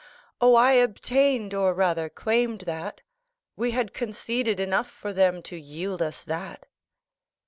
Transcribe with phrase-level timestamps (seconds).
[0.41, 3.01] "Oh, I obtained, or rather claimed that;
[3.55, 6.65] we had conceded enough for them to yield us that."